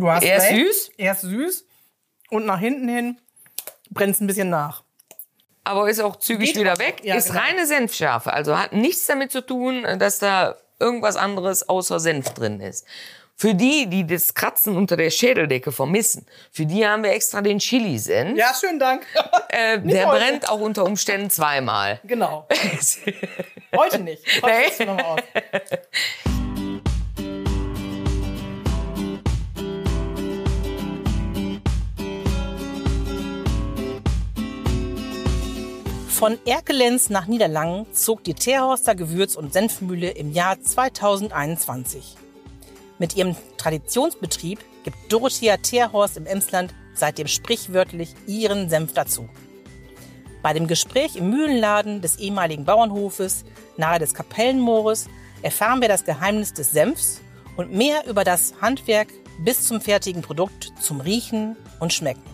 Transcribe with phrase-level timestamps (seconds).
[0.00, 0.66] Du hast Erst recht.
[0.66, 0.90] süß?
[0.96, 1.64] Erst süß
[2.30, 3.18] und nach hinten hin
[3.90, 4.82] brennt es ein bisschen nach.
[5.64, 6.78] aber ist auch zügig Geht wieder auch.
[6.78, 7.00] weg.
[7.02, 7.40] Ja, ist genau.
[7.40, 12.60] reine Senfschärfe, also hat nichts damit zu tun, dass da irgendwas anderes außer Senf drin
[12.60, 12.86] ist.
[13.34, 17.58] Für die, die das Kratzen unter der Schädeldecke vermissen, für die haben wir extra den
[17.60, 18.36] Chili-Senf.
[18.36, 19.06] Ja, schönen Dank.
[19.48, 20.18] Äh, der heute.
[20.24, 22.00] brennt auch unter Umständen zweimal.
[22.04, 22.48] genau.
[23.76, 24.24] Heute nicht.
[24.42, 26.32] Heute Nee.
[36.18, 42.16] Von Erkelenz nach Niederlangen zog die Teerhorster Gewürz- und Senfmühle im Jahr 2021.
[42.98, 49.28] Mit ihrem Traditionsbetrieb gibt Dorothea Teerhorst im Emsland seitdem sprichwörtlich ihren Senf dazu.
[50.42, 53.44] Bei dem Gespräch im Mühlenladen des ehemaligen Bauernhofes
[53.76, 55.06] nahe des Kapellenmoores
[55.42, 57.20] erfahren wir das Geheimnis des Senfs
[57.56, 59.06] und mehr über das Handwerk
[59.44, 62.24] bis zum fertigen Produkt zum Riechen und Schmecken.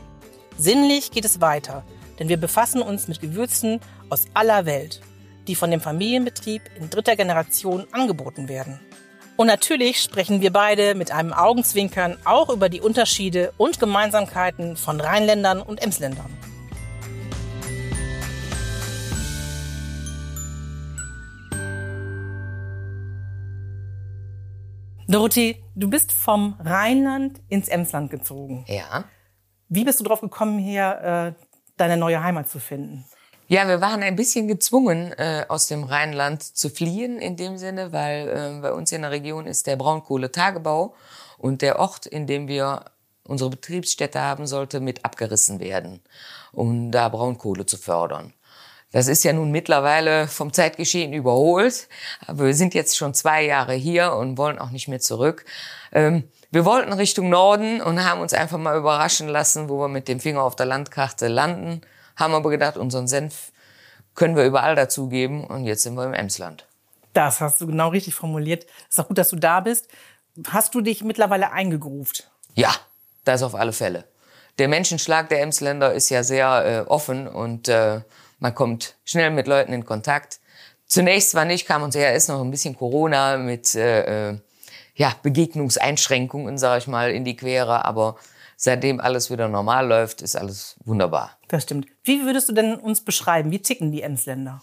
[0.56, 1.84] Sinnlich geht es weiter,
[2.18, 5.00] denn wir befassen uns mit Gewürzen aus aller Welt,
[5.46, 8.80] die von dem Familienbetrieb in dritter Generation angeboten werden.
[9.36, 15.00] Und natürlich sprechen wir beide mit einem Augenzwinkern auch über die Unterschiede und Gemeinsamkeiten von
[15.00, 16.30] Rheinländern und Emsländern.
[25.08, 28.64] Dorothee, du bist vom Rheinland ins Emsland gezogen.
[28.68, 29.04] Ja.
[29.68, 31.43] Wie bist du drauf gekommen, hier äh,
[31.76, 33.04] deine neue Heimat zu finden?
[33.46, 37.92] Ja, wir waren ein bisschen gezwungen, äh, aus dem Rheinland zu fliehen in dem Sinne,
[37.92, 40.94] weil äh, bei uns in der Region ist der Braunkohletagebau
[41.36, 42.86] und der Ort, in dem wir
[43.26, 46.00] unsere Betriebsstätte haben, sollte mit abgerissen werden,
[46.52, 48.32] um da Braunkohle zu fördern.
[48.94, 51.88] Das ist ja nun mittlerweile vom Zeitgeschehen überholt.
[52.28, 55.44] Aber wir sind jetzt schon zwei Jahre hier und wollen auch nicht mehr zurück.
[55.90, 60.06] Ähm, wir wollten Richtung Norden und haben uns einfach mal überraschen lassen, wo wir mit
[60.06, 61.80] dem Finger auf der Landkarte landen.
[62.14, 63.50] Haben aber gedacht, unseren Senf
[64.14, 66.64] können wir überall dazugeben und jetzt sind wir im Emsland.
[67.12, 68.66] Das hast du genau richtig formuliert.
[68.88, 69.88] Ist auch gut, dass du da bist.
[70.46, 72.30] Hast du dich mittlerweile eingegruft?
[72.54, 72.72] Ja,
[73.24, 74.04] das auf alle Fälle.
[74.60, 78.02] Der Menschenschlag der Emsländer ist ja sehr äh, offen und äh,
[78.38, 80.38] man kommt schnell mit Leuten in Kontakt.
[80.86, 84.38] Zunächst zwar nicht, kam uns ja erst noch ein bisschen Corona mit äh, äh,
[84.94, 88.16] ja, Begegnungseinschränkungen, sage ich mal, in die Quere, aber
[88.56, 91.36] seitdem alles wieder normal läuft, ist alles wunderbar.
[91.48, 91.86] Das stimmt.
[92.04, 93.50] Wie würdest du denn uns beschreiben?
[93.50, 94.60] Wie ticken die Emsländer?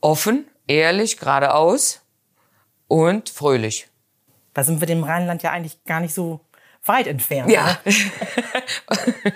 [0.00, 2.02] Offen, ehrlich, geradeaus
[2.88, 3.88] und fröhlich.
[4.52, 6.40] Da sind wir dem Rheinland ja eigentlich gar nicht so
[6.84, 7.50] weit entfernt.
[7.50, 7.78] Ja.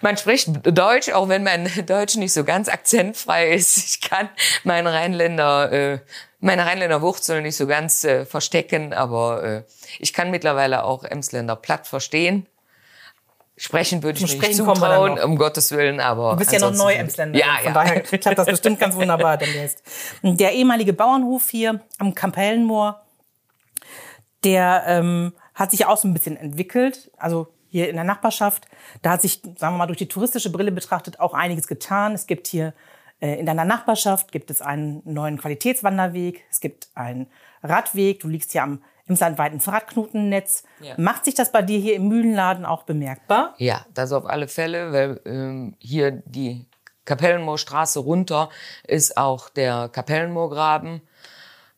[0.00, 3.76] Man spricht Deutsch, auch wenn mein Deutsch nicht so ganz akzentfrei ist.
[3.76, 4.28] Ich kann
[4.64, 5.98] meine Rheinländer, äh,
[6.42, 9.62] meine Rheinländer Wurzeln nicht so ganz äh, verstecken, aber äh,
[9.98, 12.46] ich kann mittlerweile auch Emsländer platt verstehen.
[13.56, 16.72] Sprechen würde ich Zum nicht Sprechen zutrauen, um Gottes Willen, aber Du bist ja noch
[16.72, 17.38] neu Emsländer.
[17.38, 17.72] Ja, Von ja.
[17.72, 19.82] daher klappt das bestimmt ganz wunderbar demnächst.
[20.22, 23.00] Der ehemalige Bauernhof hier am Kapellenmoor,
[24.42, 27.12] der ähm, hat sich ja auch so ein bisschen entwickelt.
[27.18, 28.66] Also hier in der Nachbarschaft.
[29.00, 32.14] Da hat sich, sagen wir mal, durch die touristische Brille betrachtet auch einiges getan.
[32.14, 32.74] Es gibt hier
[33.26, 36.44] in deiner Nachbarschaft gibt es einen neuen Qualitätswanderweg.
[36.50, 37.28] Es gibt einen
[37.62, 38.20] Radweg.
[38.20, 40.64] Du liegst hier am emslandweiten Fahrradknotennetz.
[40.80, 40.94] Ja.
[40.96, 43.54] Macht sich das bei dir hier im Mühlenladen auch bemerkbar?
[43.58, 46.66] Ja, das auf alle Fälle, weil ähm, hier die
[47.04, 48.48] Kapellenmoorstraße runter
[48.86, 51.02] ist auch der Kapellenmoorgraben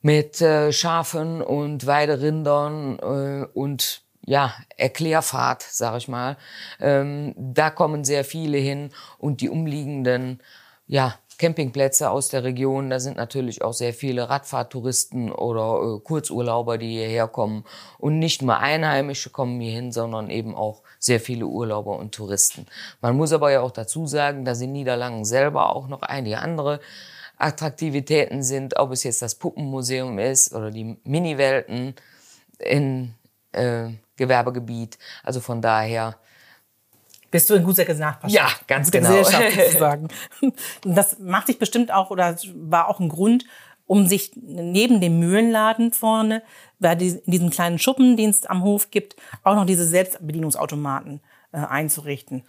[0.03, 6.37] mit äh, Schafen und Weiderindern äh, und ja, Erklärfahrt, sag ich mal.
[6.81, 10.41] Ähm, da kommen sehr viele hin und die umliegenden
[10.87, 16.79] ja, Campingplätze aus der Region, da sind natürlich auch sehr viele Radfahrtouristen oder äh, Kurzurlauber,
[16.79, 17.65] die hierher kommen.
[17.99, 22.67] Und nicht nur Einheimische kommen hier hin, sondern eben auch sehr viele Urlauber und Touristen.
[23.01, 26.81] Man muss aber ja auch dazu sagen, dass in Niederlangen selber auch noch einige andere
[27.37, 31.95] Attraktivitäten sind, ob es jetzt das Puppenmuseum ist oder die Miniwelten
[32.59, 33.15] in
[33.53, 34.99] äh, Gewerbegebiet.
[35.23, 36.17] Also von daher,
[37.35, 38.33] Bist du in guter Nachbarschaft?
[38.33, 39.09] Ja, ganz genau.
[39.09, 40.07] Gesellschaft sozusagen.
[40.85, 43.45] Das macht sich bestimmt auch oder war auch ein Grund,
[43.87, 46.45] um sich neben dem Mühlenladen vorne,
[46.79, 51.57] bei in diesem kleinen Schuppen, den es am Hof gibt, auch noch diese Selbstbedienungsautomaten äh,
[51.57, 52.45] einzurichten.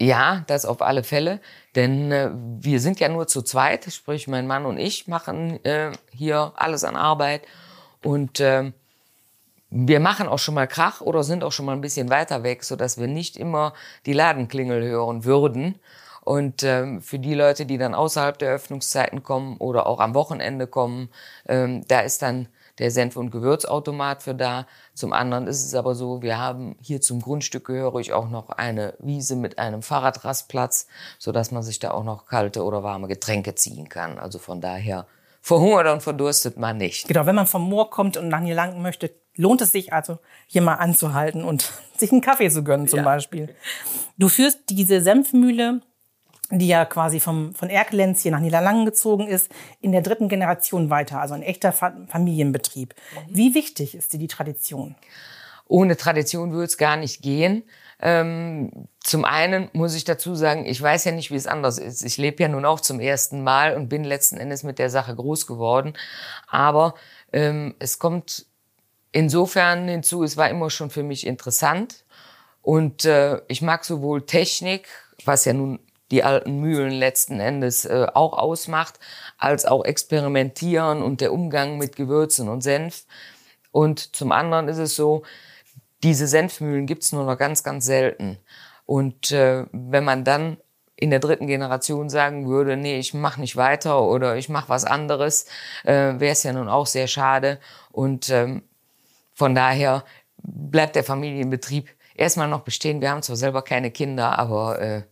[0.00, 1.40] Ja, das auf alle Fälle.
[1.76, 5.92] Denn äh, wir sind ja nur zu zweit, sprich mein Mann und ich machen äh,
[6.10, 7.42] hier alles an Arbeit.
[8.02, 8.74] Und ähm,
[9.70, 12.64] wir machen auch schon mal Krach oder sind auch schon mal ein bisschen weiter weg,
[12.64, 13.74] sodass wir nicht immer
[14.06, 15.78] die Ladenklingel hören würden.
[16.22, 20.66] Und ähm, für die Leute, die dann außerhalb der Öffnungszeiten kommen oder auch am Wochenende
[20.66, 21.08] kommen,
[21.46, 22.48] ähm, da ist dann
[22.78, 24.66] der Senf- und Gewürzautomat für da.
[24.94, 28.94] Zum anderen ist es aber so, wir haben hier zum Grundstück gehörig auch noch eine
[28.98, 30.86] Wiese mit einem Fahrradrastplatz,
[31.18, 34.18] so dass man sich da auch noch kalte oder warme Getränke ziehen kann.
[34.18, 35.06] Also von daher
[35.40, 37.08] verhungert und verdurstet man nicht.
[37.08, 40.62] Genau, wenn man vom Moor kommt und nach Nielangen möchte, lohnt es sich also, hier
[40.62, 43.04] mal anzuhalten und sich einen Kaffee zu gönnen zum ja.
[43.04, 43.54] Beispiel.
[44.16, 45.80] Du führst diese Senfmühle
[46.50, 49.50] die ja quasi vom, von Erkelenz hier nach Niederlangen gezogen ist,
[49.80, 52.94] in der dritten Generation weiter, also ein echter Familienbetrieb.
[53.28, 54.94] Wie wichtig ist dir die Tradition?
[55.66, 57.64] Ohne Tradition würde es gar nicht gehen.
[58.00, 62.04] Ähm, zum einen muss ich dazu sagen, ich weiß ja nicht, wie es anders ist.
[62.04, 65.14] Ich lebe ja nun auch zum ersten Mal und bin letzten Endes mit der Sache
[65.14, 65.94] groß geworden.
[66.46, 66.94] Aber
[67.32, 68.46] ähm, es kommt
[69.12, 72.04] insofern hinzu, es war immer schon für mich interessant.
[72.62, 74.88] Und äh, ich mag sowohl Technik,
[75.24, 75.80] was ja nun
[76.10, 78.98] die alten Mühlen letzten Endes äh, auch ausmacht,
[79.36, 83.04] als auch experimentieren und der Umgang mit Gewürzen und Senf.
[83.72, 85.22] Und zum anderen ist es so,
[86.02, 88.38] diese Senfmühlen gibt's nur noch ganz, ganz selten.
[88.86, 90.56] Und äh, wenn man dann
[90.96, 94.84] in der dritten Generation sagen würde, nee, ich mache nicht weiter oder ich mache was
[94.84, 95.46] anderes,
[95.84, 97.60] äh, wäre es ja nun auch sehr schade.
[97.92, 98.62] Und ähm,
[99.34, 100.04] von daher
[100.42, 103.00] bleibt der Familienbetrieb erstmal noch bestehen.
[103.00, 105.02] Wir haben zwar selber keine Kinder, aber äh,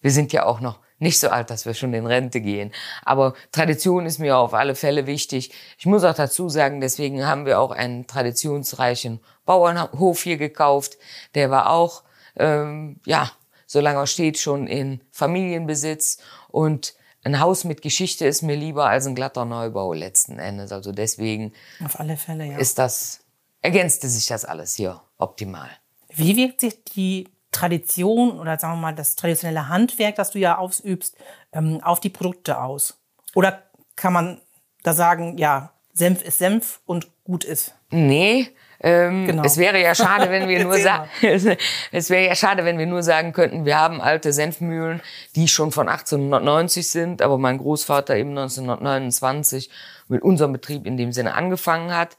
[0.00, 2.72] wir sind ja auch noch nicht so alt, dass wir schon in Rente gehen.
[3.04, 5.52] Aber Tradition ist mir auf alle Fälle wichtig.
[5.78, 10.98] Ich muss auch dazu sagen, deswegen haben wir auch einen traditionsreichen Bauernhof hier gekauft.
[11.34, 12.02] Der war auch,
[12.36, 13.30] ähm, ja,
[13.66, 16.18] solange er steht, schon in Familienbesitz.
[16.48, 16.94] Und
[17.24, 20.70] ein Haus mit Geschichte ist mir lieber als ein glatter Neubau letzten Endes.
[20.70, 21.52] Also deswegen
[21.84, 22.58] auf alle Fälle, ja.
[22.58, 23.20] ist das,
[23.62, 25.70] ergänzte sich das alles hier optimal.
[26.10, 30.58] Wie wirkt sich die Tradition oder sagen wir mal das traditionelle Handwerk, das du ja
[30.58, 31.16] ausübst,
[31.52, 32.98] ähm, auf die Produkte aus?
[33.34, 33.62] Oder
[33.96, 34.40] kann man
[34.82, 37.74] da sagen, ja, Senf ist Senf und gut ist?
[37.90, 38.50] Nee,
[38.80, 39.42] ähm, genau.
[39.44, 41.08] Es wäre ja schade, wenn wir nur sagen,
[41.92, 45.00] es wäre ja schade, wenn wir nur sagen könnten, wir haben alte Senfmühlen,
[45.34, 49.70] die schon von 1890 sind, aber mein Großvater eben 1929
[50.08, 52.16] mit unserem Betrieb in dem Sinne angefangen hat,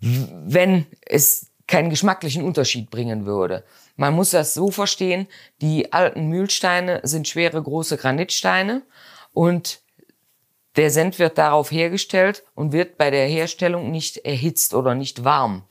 [0.00, 3.64] wenn es keinen geschmacklichen Unterschied bringen würde.
[3.96, 5.28] Man muss das so verstehen,
[5.62, 8.82] die alten Mühlsteine sind schwere große Granitsteine
[9.32, 9.80] und
[10.76, 15.62] der Senf wird darauf hergestellt und wird bei der Herstellung nicht erhitzt oder nicht warm.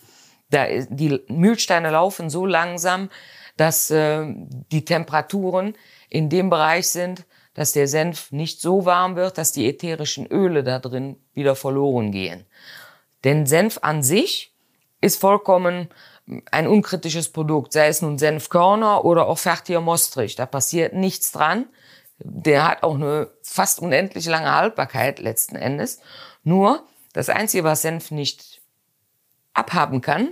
[0.50, 3.10] Da, die Mühlsteine laufen so langsam,
[3.58, 4.26] dass äh,
[4.72, 5.76] die Temperaturen
[6.10, 10.64] in dem Bereich sind, dass der Senf nicht so warm wird, dass die ätherischen Öle
[10.64, 12.46] da drin wieder verloren gehen.
[13.24, 14.54] Denn Senf an sich
[15.02, 15.90] ist vollkommen
[16.52, 20.36] ein unkritisches Produkt, sei es nun Senfkörner oder auch fertiger Mostrich.
[20.36, 21.66] Da passiert nichts dran.
[22.20, 26.00] Der hat auch eine fast unendlich lange Haltbarkeit letzten Endes.
[26.44, 26.84] Nur
[27.14, 28.62] das Einzige, was Senf nicht
[29.54, 30.30] abhaben kann,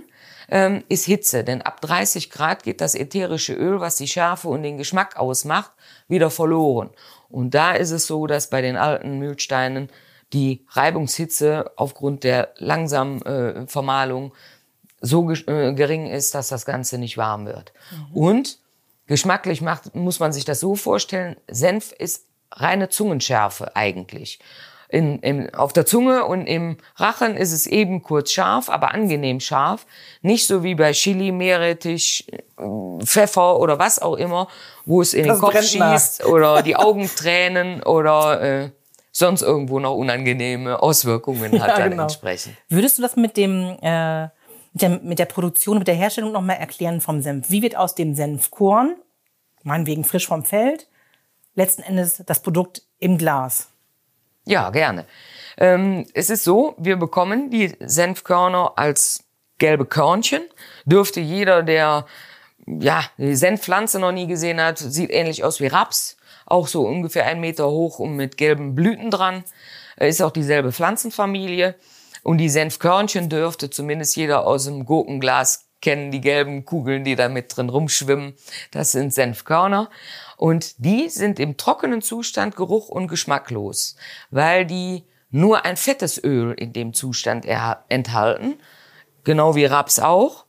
[0.48, 1.44] ähm, ist Hitze.
[1.44, 5.72] Denn ab 30 Grad geht das ätherische Öl, was die Schärfe und den Geschmack ausmacht,
[6.08, 6.90] wieder verloren.
[7.28, 9.88] Und da ist es so, dass bei den alten Mühlsteinen
[10.32, 14.32] die Reibungshitze aufgrund der langsamen äh, Vermahlung
[15.00, 17.72] so äh, gering ist, dass das Ganze nicht warm wird.
[17.90, 18.16] Mhm.
[18.16, 18.58] Und
[19.06, 24.38] geschmacklich macht, muss man sich das so vorstellen, Senf ist reine Zungenschärfe eigentlich.
[24.88, 29.40] In, in, auf der Zunge und im Rachen ist es eben kurz scharf, aber angenehm
[29.40, 29.86] scharf.
[30.20, 32.30] Nicht so wie bei Chili, Meerrettich,
[33.02, 34.48] Pfeffer oder was auch immer,
[34.84, 38.70] wo es in das den Kopf schießt oder die Augen tränen oder äh,
[39.12, 42.02] sonst irgendwo noch unangenehme Auswirkungen hat ja, dann genau.
[42.02, 42.54] entsprechend.
[42.68, 44.28] Würdest du das mit dem äh
[44.72, 47.50] mit der, mit der Produktion, mit der Herstellung nochmal erklären vom Senf.
[47.50, 48.96] Wie wird aus dem Senfkorn,
[49.62, 50.88] meinetwegen frisch vom Feld,
[51.54, 53.68] letzten Endes das Produkt im Glas?
[54.44, 55.06] Ja, gerne.
[55.58, 59.24] Ähm, es ist so, wir bekommen die Senfkörner als
[59.58, 60.42] gelbe Körnchen.
[60.84, 62.06] Dürfte jeder, der
[62.66, 66.16] ja, die Senfpflanze noch nie gesehen hat, sieht ähnlich aus wie Raps.
[66.46, 69.44] Auch so ungefähr ein Meter hoch und mit gelben Blüten dran.
[69.96, 71.76] Ist auch dieselbe Pflanzenfamilie.
[72.22, 77.28] Und die Senfkörnchen dürfte zumindest jeder aus dem Gurkenglas kennen, die gelben Kugeln, die da
[77.28, 78.34] mit drin rumschwimmen.
[78.70, 79.90] Das sind Senfkörner.
[80.36, 83.96] Und die sind im trockenen Zustand geruch- und geschmacklos,
[84.30, 87.46] weil die nur ein fettes Öl in dem Zustand
[87.88, 88.54] enthalten.
[89.24, 90.46] Genau wie Raps auch.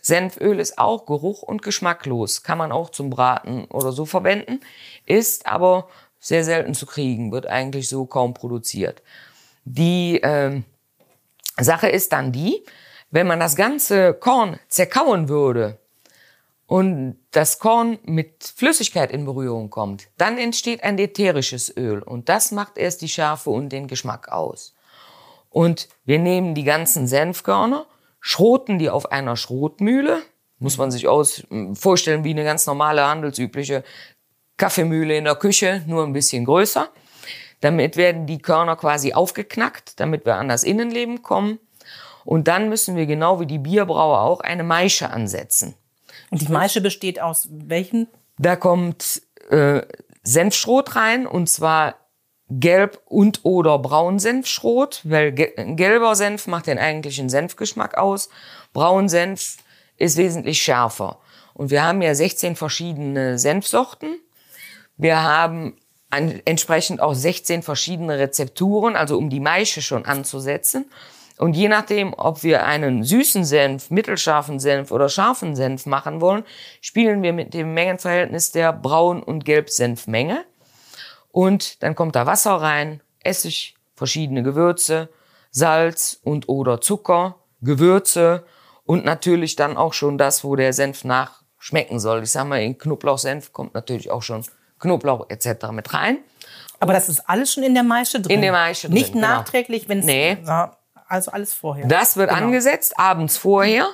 [0.00, 2.42] Senföl ist auch geruch- und geschmacklos.
[2.42, 4.60] Kann man auch zum Braten oder so verwenden.
[5.06, 5.88] Ist aber
[6.18, 9.02] sehr selten zu kriegen, wird eigentlich so kaum produziert.
[9.64, 10.64] Die ähm,
[11.58, 12.64] Sache ist dann die,
[13.10, 15.78] wenn man das ganze Korn zerkauen würde
[16.66, 22.50] und das Korn mit Flüssigkeit in Berührung kommt, dann entsteht ein ätherisches Öl und das
[22.50, 24.74] macht erst die Schärfe und den Geschmack aus.
[25.50, 27.86] Und wir nehmen die ganzen Senfkörner,
[28.20, 30.22] schroten die auf einer Schrotmühle.
[30.58, 31.42] Muss man sich aus,
[31.74, 33.84] vorstellen wie eine ganz normale handelsübliche
[34.56, 36.88] Kaffeemühle in der Küche, nur ein bisschen größer.
[37.62, 41.58] Damit werden die Körner quasi aufgeknackt, damit wir an das Innenleben kommen.
[42.24, 45.74] Und dann müssen wir genau wie die Bierbrauer auch eine Maische ansetzen.
[46.30, 48.08] Und die Maische besteht aus welchen?
[48.36, 49.82] Da kommt äh,
[50.24, 51.94] Senfschrot rein und zwar
[52.48, 58.28] gelb und oder Braunsenfschrot, weil gelber Senf macht den eigentlichen Senfgeschmack aus.
[58.72, 59.58] Braunsenf
[59.96, 61.18] ist wesentlich schärfer.
[61.54, 64.18] Und wir haben ja 16 verschiedene Senfsorten.
[64.96, 65.76] Wir haben
[66.12, 70.86] entsprechend auch 16 verschiedene Rezepturen, also um die Maische schon anzusetzen.
[71.38, 76.44] Und je nachdem, ob wir einen süßen Senf, mittelscharfen Senf oder scharfen Senf machen wollen,
[76.80, 80.44] spielen wir mit dem Mengenverhältnis der Braun- und Gelbsenfmenge.
[81.30, 85.08] Und dann kommt da Wasser rein, Essig, verschiedene Gewürze,
[85.50, 88.44] Salz und oder Zucker, Gewürze
[88.84, 92.22] und natürlich dann auch schon das, wo der Senf nachschmecken soll.
[92.22, 94.44] Ich sag mal, in Knoblauchsenf kommt natürlich auch schon
[94.82, 95.68] Knoblauch etc.
[95.70, 96.18] mit rein.
[96.80, 98.36] Aber das ist alles schon in der Maische drin?
[98.36, 99.28] In der Maische drin, Nicht genau.
[99.28, 100.04] nachträglich, wenn es...
[100.04, 100.36] Nee.
[101.06, 101.86] Also alles vorher.
[101.86, 102.42] Das wird genau.
[102.42, 103.86] angesetzt, abends vorher.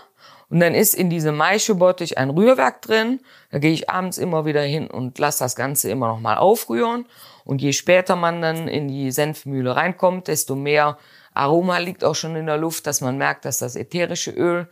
[0.50, 3.20] Und dann ist in diesem Maischebottich ein Rührwerk drin.
[3.50, 7.06] Da gehe ich abends immer wieder hin und lasse das Ganze immer noch mal aufrühren.
[7.44, 10.96] Und je später man dann in die Senfmühle reinkommt, desto mehr
[11.34, 14.68] Aroma liegt auch schon in der Luft, dass man merkt, dass das ätherische Öl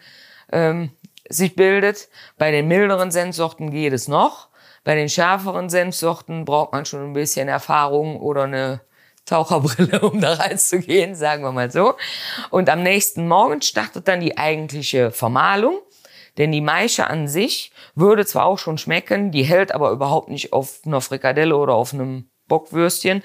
[0.51, 0.91] ähm,
[1.29, 2.09] sich bildet.
[2.39, 4.49] Bei den milderen Senfsorten geht es noch.
[4.87, 8.83] Bei den schärferen Senfsorten braucht man schon ein bisschen Erfahrung oder eine
[9.25, 11.95] Taucherbrille, um da reinzugehen, sagen wir mal so.
[12.51, 15.81] Und am nächsten Morgen startet dann die eigentliche Vermahlung.
[16.39, 20.53] Denn die Maische an sich würde zwar auch schon schmecken, die hält aber überhaupt nicht
[20.53, 23.25] auf einer Frikadelle oder auf einem Bockwürstchen.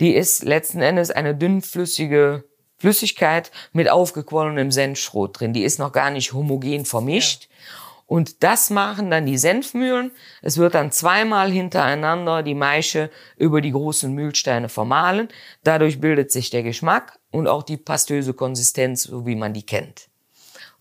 [0.00, 2.44] Die ist letzten Endes eine dünnflüssige
[2.78, 5.52] Flüssigkeit mit aufgequollenem Senfschrot drin.
[5.52, 7.50] Die ist noch gar nicht homogen vermischt.
[7.50, 7.81] Ja.
[8.12, 10.12] Und das machen dann die Senfmühlen.
[10.42, 15.28] Es wird dann zweimal hintereinander die Maische über die großen Mühlsteine vermahlen.
[15.64, 20.10] Dadurch bildet sich der Geschmack und auch die pastöse Konsistenz, so wie man die kennt.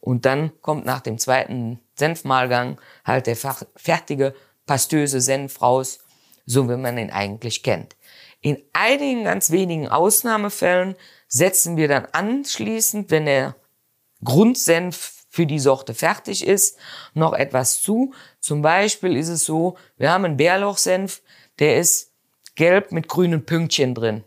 [0.01, 4.35] Und dann kommt nach dem zweiten Senfmahlgang halt der fertige
[4.65, 5.99] pastöse Senf raus,
[6.45, 7.95] so wie man ihn eigentlich kennt.
[8.41, 10.95] In einigen ganz wenigen Ausnahmefällen
[11.29, 13.55] setzen wir dann anschließend, wenn der
[14.21, 16.77] Grundsenf für die Sorte fertig ist,
[17.13, 18.13] noch etwas zu.
[18.41, 21.21] Zum Beispiel ist es so, wir haben einen Bärlauchsenf,
[21.57, 22.11] der ist
[22.55, 24.25] gelb mit grünen Pünktchen drin.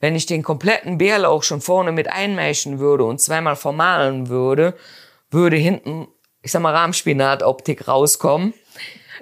[0.00, 4.74] Wenn ich den kompletten Bärlauch schon vorne mit einmeischen würde und zweimal vermahlen würde,
[5.30, 6.08] würde hinten,
[6.42, 8.52] ich sag mal, Rahmspinat-Optik rauskommen.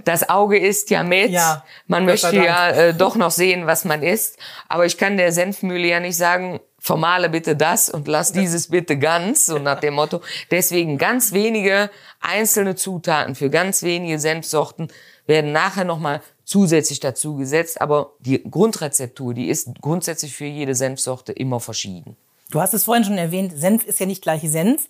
[0.04, 1.30] Das Auge ist ja mit.
[1.30, 4.38] Ja, man möchte ja äh, doch noch sehen, was man isst.
[4.68, 8.98] Aber ich kann der Senfmühle ja nicht sagen, vermale bitte das und lass dieses bitte
[8.98, 10.20] ganz, so nach dem Motto.
[10.50, 14.88] Deswegen ganz wenige einzelne Zutaten für ganz wenige Senfsorten
[15.26, 21.32] werden nachher nochmal zusätzlich dazu gesetzt, aber die Grundrezeptur, die ist grundsätzlich für jede Senfsorte
[21.32, 22.16] immer verschieden.
[22.50, 24.88] Du hast es vorhin schon erwähnt, Senf ist ja nicht gleich Senf.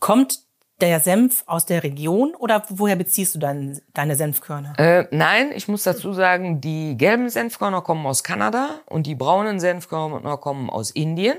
[0.00, 0.40] Kommt
[0.80, 4.74] der Senf aus der Region oder woher beziehst du dein, deine Senfkörner?
[4.78, 9.60] Äh, nein, ich muss dazu sagen, die gelben Senfkörner kommen aus Kanada und die braunen
[9.60, 11.38] Senfkörner kommen aus Indien.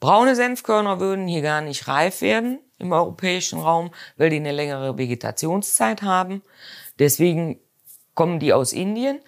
[0.00, 4.96] Braune Senfkörner würden hier gar nicht reif werden im europäischen Raum, weil die eine längere
[4.96, 6.42] Vegetationszeit haben.
[7.00, 7.58] Deswegen
[8.14, 9.20] kommen die aus Indien.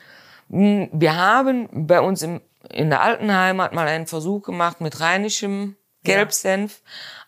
[0.48, 5.00] Hm, wir haben bei uns im, in der alten Heimat mal einen Versuch gemacht mit
[5.00, 6.80] rheinischem Gelbsenf,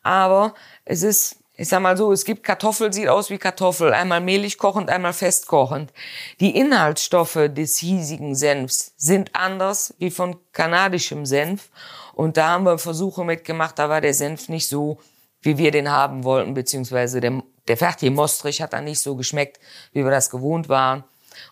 [0.04, 0.10] ja.
[0.10, 4.20] aber es ist ich sag mal so, es gibt Kartoffel, sieht aus wie Kartoffel, einmal
[4.20, 5.92] mehlig kochend, einmal festkochend.
[6.40, 11.68] Die Inhaltsstoffe des hiesigen Senfs sind anders wie von kanadischem Senf.
[12.14, 14.98] Und da haben wir Versuche mitgemacht, da war der Senf nicht so,
[15.42, 19.60] wie wir den haben wollten, beziehungsweise der, der fertige Mostrich hat dann nicht so geschmeckt,
[19.92, 21.04] wie wir das gewohnt waren.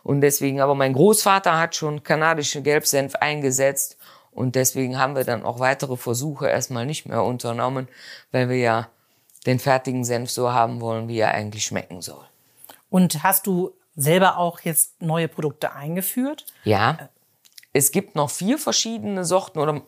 [0.03, 3.99] Und deswegen, aber mein Großvater hat schon kanadische Gelbsenf eingesetzt.
[4.33, 7.89] Und deswegen haben wir dann auch weitere Versuche erstmal nicht mehr unternommen,
[8.31, 8.89] weil wir ja
[9.47, 12.25] den fertigen Senf so haben wollen, wie er eigentlich schmecken soll.
[12.91, 16.47] Und hast du selber auch jetzt neue Produkte eingeführt?
[16.65, 17.09] Ja.
[17.73, 19.83] Es gibt noch vier verschiedene Sorten oder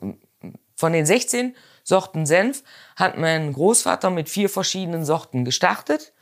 [0.76, 1.54] von den 16
[1.84, 2.62] Sorten Senf
[2.96, 6.12] hat mein Großvater mit vier verschiedenen Sorten gestartet.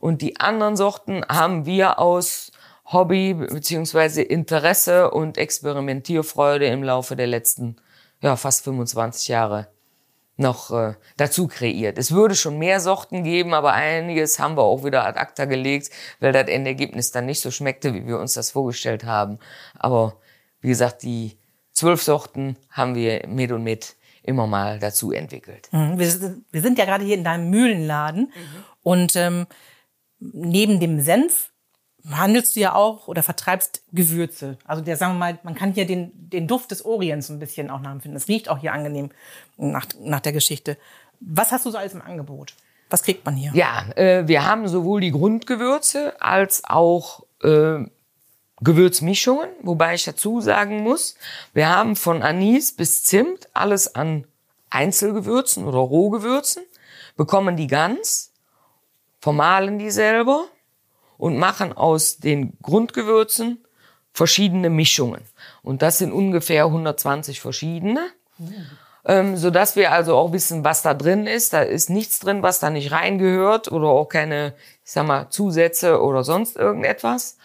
[0.00, 2.50] Und die anderen Sorten haben wir aus
[2.86, 7.76] Hobby beziehungsweise Interesse und Experimentierfreude im Laufe der letzten
[8.20, 9.68] ja, fast 25 Jahre
[10.36, 11.98] noch äh, dazu kreiert.
[11.98, 15.90] Es würde schon mehr Sorten geben, aber einiges haben wir auch wieder ad acta gelegt,
[16.20, 19.38] weil das Endergebnis dann nicht so schmeckte, wie wir uns das vorgestellt haben.
[19.78, 20.16] Aber
[20.60, 21.36] wie gesagt, die
[21.72, 25.68] zwölf Sorten haben wir mit und mit immer mal dazu entwickelt.
[25.70, 25.98] Mhm.
[25.98, 28.64] Wir, wir, sind ja gerade hier in deinem Mühlenladen mhm.
[28.82, 29.46] und ähm,
[30.18, 31.52] neben dem Senf
[32.10, 34.58] handelst du ja auch oder vertreibst Gewürze.
[34.64, 37.70] Also der, sagen wir mal, man kann hier den, den Duft des Orients ein bisschen
[37.70, 38.16] auch nachempfinden.
[38.16, 39.10] Es riecht auch hier angenehm
[39.56, 40.76] nach, nach der Geschichte.
[41.20, 42.54] Was hast du so alles im Angebot?
[42.90, 43.52] Was kriegt man hier?
[43.54, 47.84] Ja, äh, wir haben sowohl die Grundgewürze als auch äh,
[48.60, 51.16] Gewürzmischungen, wobei ich dazu sagen muss,
[51.54, 54.26] wir haben von Anis bis Zimt alles an
[54.70, 56.62] Einzelgewürzen oder Rohgewürzen,
[57.16, 58.32] bekommen die ganz,
[59.20, 60.44] vermahlen die selber
[61.16, 63.64] und machen aus den Grundgewürzen
[64.12, 65.22] verschiedene Mischungen.
[65.62, 68.00] Und das sind ungefähr 120 verschiedene.
[68.38, 68.54] Mhm.
[69.06, 71.52] Ähm, so dass wir also auch wissen, was da drin ist.
[71.52, 74.54] Da ist nichts drin, was da nicht reingehört oder auch keine,
[74.84, 77.36] ich sag mal, Zusätze oder sonst irgendetwas.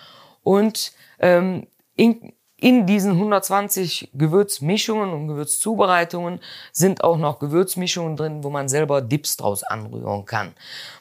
[0.43, 6.39] Und ähm, in, in diesen 120 Gewürzmischungen und Gewürzzubereitungen
[6.71, 10.53] sind auch noch Gewürzmischungen drin, wo man selber Dips draus anrühren kann.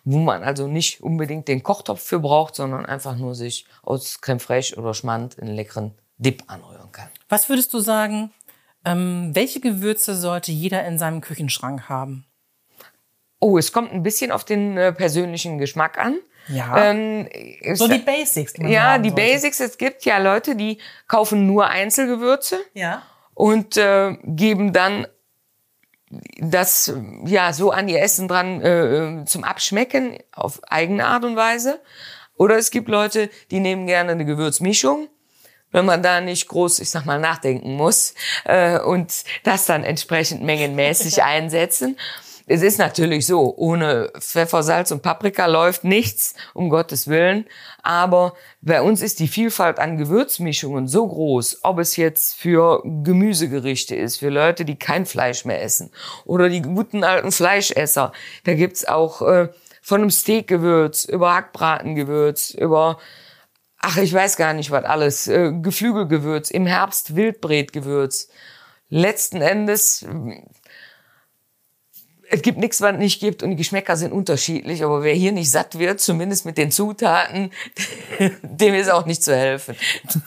[0.05, 4.41] Wo man also nicht unbedingt den Kochtopf für braucht, sondern einfach nur sich aus Creme
[4.41, 7.09] fraiche oder Schmand einen leckeren Dip anrühren kann.
[7.29, 8.33] Was würdest du sagen,
[8.85, 12.25] ähm, welche Gewürze sollte jeder in seinem Küchenschrank haben?
[13.41, 16.19] Oh, es kommt ein bisschen auf den äh, persönlichen Geschmack an.
[16.49, 16.91] Ja.
[16.91, 17.29] Ähm,
[17.75, 18.55] so die Basics.
[18.55, 19.23] Die ja, die sollte.
[19.23, 19.61] Basics.
[19.61, 22.59] Es gibt ja Leute, die kaufen nur Einzelgewürze.
[22.75, 23.03] Ja.
[23.35, 25.07] Und äh, geben dann
[26.39, 26.93] das
[27.27, 31.81] ja so an ihr Essen dran äh, zum Abschmecken auf eigene Art und Weise.
[32.37, 35.09] Oder es gibt Leute, die nehmen gerne eine Gewürzmischung,
[35.71, 38.15] wenn man da nicht groß, ich sag mal, nachdenken muss
[38.45, 39.13] äh, und
[39.43, 41.99] das dann entsprechend mengenmäßig einsetzen.
[42.51, 47.45] Es ist natürlich so, ohne Pfeffer, Salz und Paprika läuft nichts, um Gottes Willen.
[47.83, 53.95] Aber bei uns ist die Vielfalt an Gewürzmischungen so groß, ob es jetzt für Gemüsegerichte
[53.95, 55.91] ist, für Leute, die kein Fleisch mehr essen
[56.25, 58.13] oder die guten alten Fleischesser.
[58.45, 59.49] Da gibt's auch äh,
[59.83, 62.99] von einem Steakgewürz über Hackbratengewürz, über
[63.79, 68.29] ach, ich weiß gar nicht was alles, äh, Geflügelgewürz, im Herbst Wildbretgewürz.
[68.91, 70.07] Letzten Endes
[72.31, 75.33] es gibt nichts, was es nicht gibt und die Geschmäcker sind unterschiedlich, aber wer hier
[75.33, 77.51] nicht satt wird, zumindest mit den Zutaten,
[78.43, 79.77] dem ist auch nicht zu helfen.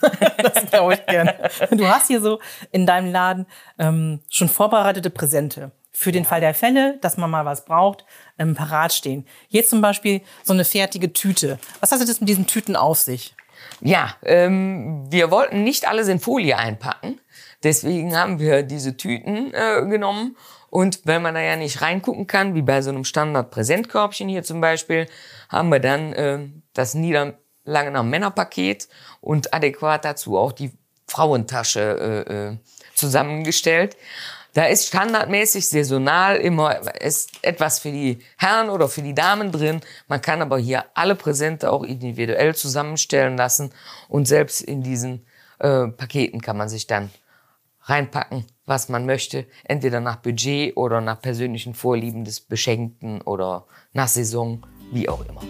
[0.38, 1.50] das glaube ich gerne.
[1.70, 3.46] Du hast hier so in deinem Laden
[3.78, 8.04] ähm, schon vorbereitete Präsente für den Fall der Fälle, dass man mal was braucht,
[8.38, 9.26] ähm, parat stehen.
[9.48, 11.58] Hier zum Beispiel so eine fertige Tüte.
[11.80, 13.34] Was hat es mit diesen Tüten auf sich?
[13.80, 17.20] Ja, ähm, wir wollten nicht alles in Folie einpacken.
[17.62, 20.36] Deswegen haben wir diese Tüten äh, genommen
[20.72, 24.62] und wenn man da ja nicht reingucken kann, wie bei so einem Standard-Präsentkörbchen hier zum
[24.62, 25.06] Beispiel,
[25.50, 28.88] haben wir dann äh, das Niederlangener Männerpaket
[29.20, 30.72] und adäquat dazu auch die
[31.06, 32.56] Frauentasche äh, äh,
[32.94, 33.98] zusammengestellt.
[34.54, 39.82] Da ist standardmäßig saisonal immer ist etwas für die Herren oder für die Damen drin.
[40.08, 43.74] Man kann aber hier alle Präsente auch individuell zusammenstellen lassen
[44.08, 45.26] und selbst in diesen
[45.58, 47.10] äh, Paketen kann man sich dann
[47.84, 54.08] reinpacken, was man möchte, entweder nach Budget oder nach persönlichen Vorlieben des Beschenkten oder nach
[54.08, 55.42] Saison, wie auch immer.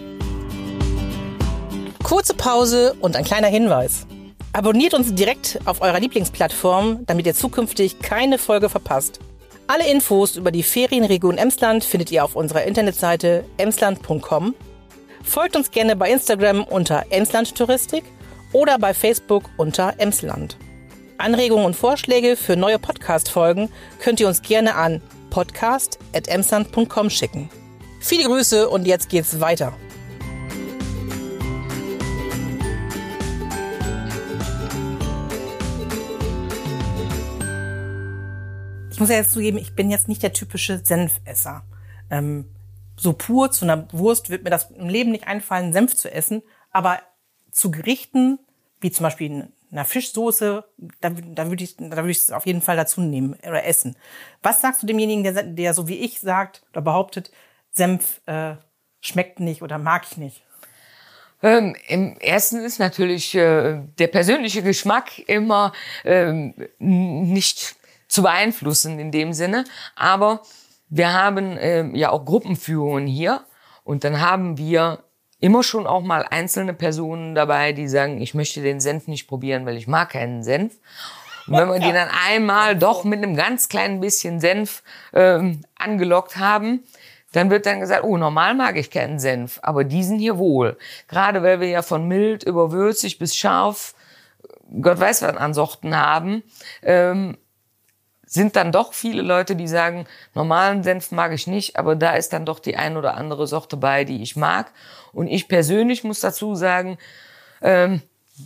[2.03, 4.05] Kurze Pause und ein kleiner Hinweis.
[4.51, 9.19] Abonniert uns direkt auf eurer Lieblingsplattform, damit ihr zukünftig keine Folge verpasst.
[9.65, 14.53] Alle Infos über die Ferienregion Emsland findet ihr auf unserer Internetseite emsland.com.
[15.23, 17.53] Folgt uns gerne bei Instagram unter Emsland
[18.51, 20.57] oder bei Facebook unter Emsland.
[21.17, 27.49] Anregungen und Vorschläge für neue Podcast-Folgen könnt ihr uns gerne an podcast.emsland.com schicken.
[27.99, 29.73] Viele Grüße und jetzt geht's weiter.
[38.91, 41.63] Ich muss ja jetzt zugeben, ich bin jetzt nicht der typische Senfesser.
[42.11, 42.45] Ähm,
[42.95, 46.43] so pur zu einer Wurst wird mir das im Leben nicht einfallen, Senf zu essen.
[46.71, 46.99] Aber
[47.51, 48.39] zu Gerichten,
[48.81, 50.63] wie zum Beispiel einer Fischsoße,
[51.01, 53.97] da, da würde ich, da würde ich es auf jeden Fall dazu nehmen oder essen.
[54.41, 57.31] Was sagst du demjenigen, der, der so wie ich sagt oder behauptet,
[57.71, 58.55] Senf äh,
[59.01, 60.43] schmeckt nicht oder mag ich nicht?
[61.41, 65.73] Ähm, Im ersten ist natürlich äh, der persönliche Geschmack immer
[66.05, 67.75] ähm, nicht
[68.07, 69.65] zu beeinflussen in dem Sinne.
[69.95, 70.43] Aber
[70.87, 73.43] wir haben äh, ja auch Gruppenführungen hier
[73.83, 75.03] und dann haben wir
[75.43, 79.65] immer schon auch mal einzelne Personen dabei, die sagen, ich möchte den Senf nicht probieren,
[79.65, 80.75] weil ich mag keinen Senf.
[81.47, 86.37] Und wenn wir die dann einmal doch mit einem ganz kleinen bisschen Senf ähm, angelockt
[86.37, 86.85] haben,
[87.33, 90.77] dann wird dann gesagt, oh, normal mag ich keinen Senf, aber diesen hier wohl.
[91.09, 93.95] Gerade weil wir ja von mild über würzig bis scharf,
[94.81, 96.43] Gott weiß was an Sorten haben,
[96.83, 97.37] ähm,
[98.33, 102.33] sind dann doch viele Leute, die sagen, normalen Senf mag ich nicht, aber da ist
[102.33, 104.71] dann doch die ein oder andere Sorte bei, die ich mag.
[105.11, 106.97] Und ich persönlich muss dazu sagen,
[107.61, 108.01] ähm,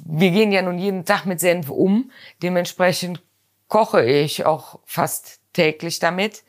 [0.06, 2.12] wir gehen ja nun jeden Tag mit Senf um.
[2.44, 3.22] Dementsprechend
[3.70, 6.44] koche ich auch fast täglich damit.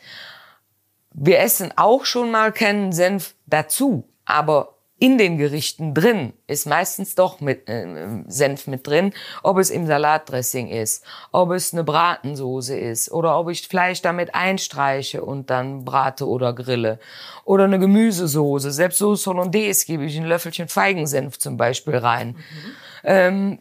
[1.13, 7.15] Wir essen auch schon mal keinen Senf dazu, aber in den Gerichten drin ist meistens
[7.15, 7.87] doch mit äh,
[8.27, 13.49] Senf mit drin, ob es im Salatdressing ist, ob es eine Bratensoße ist oder ob
[13.49, 16.99] ich Fleisch damit einstreiche und dann brate oder grille
[17.45, 18.73] oder eine Gemüsesoße.
[18.73, 22.29] Selbst Soße Hollandaise gebe ich ein Löffelchen Feigensenf zum Beispiel rein.
[22.29, 22.73] Mhm.
[23.05, 23.59] Ähm,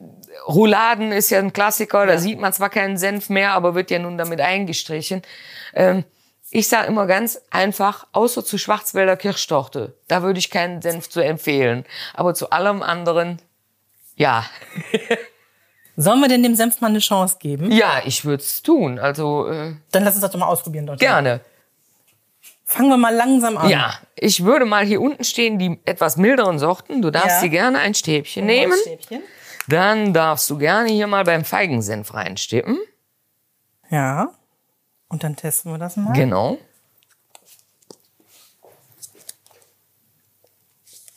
[0.47, 3.99] Rouladen ist ja ein Klassiker, da sieht man zwar keinen Senf mehr, aber wird ja
[3.99, 5.21] nun damit eingestrichen.
[5.75, 6.03] Ähm,
[6.57, 11.19] ich sage immer ganz einfach, außer zu Schwarzwälder Kirschtorte, da würde ich keinen Senf zu
[11.21, 11.85] empfehlen.
[12.13, 13.39] Aber zu allem anderen,
[14.15, 14.45] ja.
[15.95, 17.71] Sollen wir denn dem Senf mal eine Chance geben?
[17.71, 18.99] Ja, ich würde es tun.
[18.99, 20.85] Also äh, Dann lass uns das doch mal ausprobieren.
[20.85, 21.41] Dort gerne.
[22.65, 23.69] Fangen wir mal langsam an.
[23.69, 27.01] Ja, ich würde mal hier unten stehen die etwas milderen Sorten.
[27.01, 27.47] Du darfst Ja.
[27.49, 28.73] gerne ein Stäbchen Ein nehmen.
[28.73, 29.21] Holzstäbchen.
[29.69, 32.77] Dann darfst du gerne hier mal beim Feigensenf reinstippen.
[33.89, 34.29] Ja.
[35.09, 36.13] Und dann testen wir das mal.
[36.13, 36.57] Genau.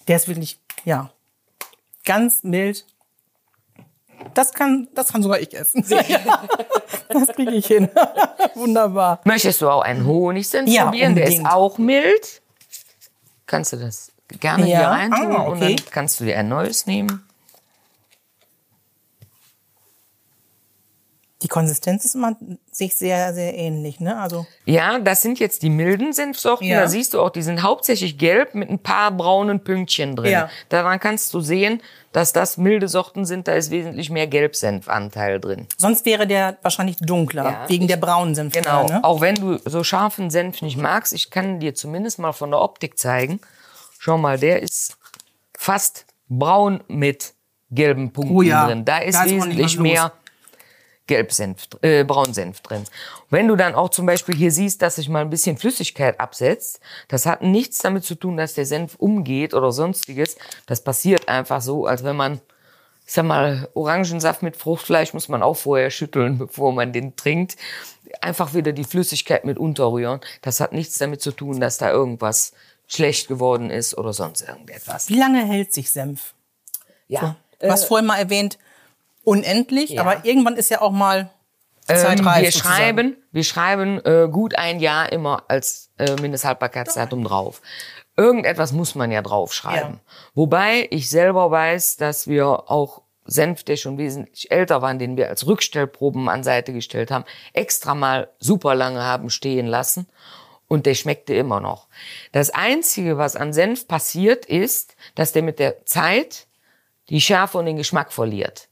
[0.08, 1.10] Der ist wirklich, ja,
[2.04, 2.86] ganz mild.
[4.34, 5.84] Das kann, das kann sogar ich essen.
[7.08, 7.88] das kriege ich hin.
[8.54, 9.20] Wunderbar.
[9.24, 11.14] Möchtest du auch einen Honigsenf Ja, probieren?
[11.14, 11.54] Der ist unbedingt.
[11.54, 12.42] auch mild.
[13.46, 14.78] Kannst du das gerne Ja.
[14.78, 15.76] hier reintun Ah, und okay.
[15.76, 17.26] dann kannst du dir ein neues nehmen.
[21.42, 22.36] Die Konsistenz ist immer
[22.70, 24.20] sich sehr, sehr ähnlich, ne?
[24.20, 26.66] Also, Ja, das sind jetzt die milden Senfsorten.
[26.66, 26.80] Ja.
[26.82, 30.32] Da siehst du auch, die sind hauptsächlich gelb mit ein paar braunen Pünktchen drin.
[30.32, 30.50] Ja.
[30.68, 33.48] Daran kannst du sehen, dass das milde Sorten sind.
[33.48, 35.66] Da ist wesentlich mehr Gelbsenfanteil drin.
[35.78, 38.52] sonst wäre der wahrscheinlich dunkler, Ja, wegen der braunen Senf.
[38.52, 38.86] Genau.
[38.86, 39.02] Ne?
[39.02, 42.60] Auch wenn du so scharfen Senf nicht magst, ich kann dir zumindest mal von der
[42.60, 43.40] Optik zeigen.
[43.98, 44.98] Schau mal, der ist
[45.56, 47.34] fast braun mit
[47.70, 48.84] gelben Punkten Oh ja, drin.
[48.84, 50.12] Da ist da ist wesentlich mehr
[51.10, 52.84] Gelbsenf, äh, Braunsenf drin.
[53.30, 56.78] Wenn du dann auch zum Beispiel hier siehst, dass sich mal ein bisschen Flüssigkeit absetzt,
[57.08, 60.36] das hat nichts damit zu tun, dass der Senf umgeht oder sonstiges.
[60.66, 62.40] Das passiert einfach so, als wenn man,
[63.04, 67.56] ich sag mal, Orangensaft mit Fruchtfleisch muss man auch vorher schütteln, bevor man den trinkt.
[68.20, 70.20] Einfach wieder die Flüssigkeit mit unterrühren.
[70.42, 72.52] Das hat nichts damit zu tun, dass da irgendwas
[72.86, 75.08] schlecht geworden ist oder sonst irgendetwas.
[75.08, 76.34] Wie lange hält sich Senf?
[77.08, 77.34] Ja.
[77.58, 78.58] Du hast vorhin mal erwähnt,
[79.24, 80.02] unendlich, Ja.
[80.02, 81.30] aber irgendwann ist ja auch mal
[81.86, 82.42] Zeit Ähm, reif.
[82.42, 82.74] wir sozusagen.
[82.76, 87.60] schreiben, wir schreiben äh, gut ein Jahr immer als äh, Mindesthaltbarkeitsdatum drauf.
[88.16, 89.94] Irgendetwas muss man ja draufschreiben.
[89.94, 90.00] Ja.
[90.34, 95.28] Wobei ich selber weiß, dass wir auch Senf, der schon wesentlich älter war, den wir
[95.28, 100.06] als Rückstellproben an Seite gestellt haben, extra mal super lange haben stehen lassen.
[100.68, 101.88] Und der schmeckte immer noch.
[102.32, 106.46] Das Einzige, was an Senf passiert, ist, dass der mit der Zeit
[107.08, 108.68] die Schärfe und den Geschmack verliert.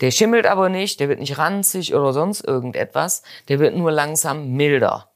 [0.00, 4.52] Der schimmelt aber nicht, der wird nicht ranzig oder sonst irgendetwas, der wird nur langsam
[4.52, 5.10] milder.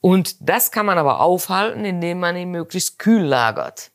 [0.00, 3.90] Und das kann man aber aufhalten, indem man ihn möglichst kühl lagert.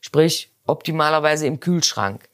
[0.00, 2.28] Sprich, optimalerweise im Kühlschrank.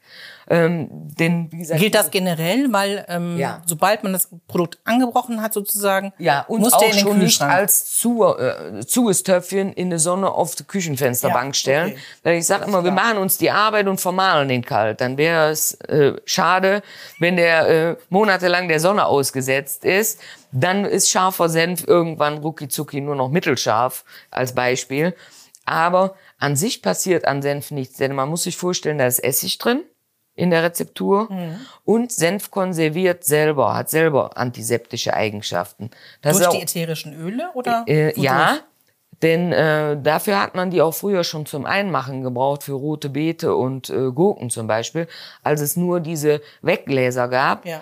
[0.48, 3.62] Ähm, denn, wie gesagt, Gilt das generell, weil ähm, Ja.
[3.66, 7.18] sobald man das Produkt angebrochen hat sozusagen, Ja, und muss auch der in den schon
[7.18, 11.92] nicht als zu, äh, zues Töpfchen in die Sonne auf die Küchenfensterbank Ja, stellen.
[11.92, 12.00] okay.
[12.22, 15.00] Weil ich sage immer, wir machen uns die Arbeit und vermahlen den kalt.
[15.00, 16.82] Dann wäre es äh, schade,
[17.18, 20.20] wenn der äh, monatelang der Sonne ausgesetzt ist.
[20.52, 25.14] Dann ist scharfer Senf irgendwann rucki zucki nur noch mittelscharf als Beispiel.
[25.64, 29.58] Aber an sich passiert an Senf nichts, denn man muss sich vorstellen, da ist Essig
[29.58, 29.82] drin
[30.36, 31.56] in der Rezeptur Mhm.
[31.84, 35.90] und Senf konserviert selber, hat selber antiseptische Eigenschaften.
[36.22, 37.82] Das Durch ist die auch, ätherischen Öle oder?
[37.86, 38.24] äh, wodurch?
[38.24, 38.58] ja,
[39.22, 43.54] denn äh, dafür hat man die auch früher schon zum Einmachen gebraucht, für rote Beete
[43.56, 45.08] und äh, Gurken zum Beispiel,
[45.42, 47.64] als es nur diese Weggläser gab.
[47.64, 47.80] Ja.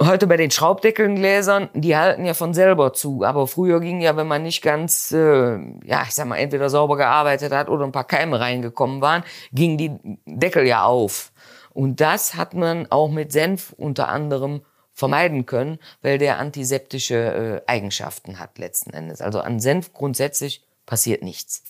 [0.00, 3.22] Heute bei den Schraubdeckengläsern, die halten ja von selber zu.
[3.22, 5.54] Aber früher ging ja, wenn man nicht ganz, äh,
[5.84, 9.78] ja, ich sag mal, entweder sauber gearbeitet hat oder ein paar Keime reingekommen waren, gingen
[9.78, 9.92] die
[10.26, 11.30] Deckel ja auf.
[11.74, 17.70] Und das hat man auch mit Senf unter anderem vermeiden können, weil der antiseptische äh,
[17.70, 19.20] Eigenschaften hat letzten Endes.
[19.20, 21.64] Also an Senf grundsätzlich passiert nichts.